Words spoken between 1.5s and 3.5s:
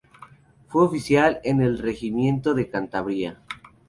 el regimiento de Cantabria.